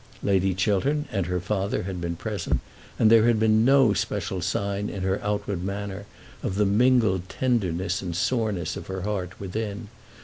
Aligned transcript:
Lady 0.23 0.55
Chiltern 0.55 1.05
and 1.11 1.27
her 1.27 1.39
father 1.39 1.83
had 1.83 2.01
been 2.01 2.15
present, 2.15 2.59
and 2.97 3.11
there 3.11 3.27
had 3.27 3.39
been 3.39 3.63
no 3.63 3.93
special 3.93 4.41
sign 4.41 4.89
in 4.89 5.03
her 5.03 5.21
outward 5.21 5.63
manner 5.63 6.07
of 6.41 6.55
the 6.55 6.65
mingled 6.65 7.29
tenderness 7.29 8.01
and 8.01 8.15
soreness 8.15 8.75
of 8.75 8.87
her 8.87 9.01
heart 9.01 9.39
within. 9.39 9.89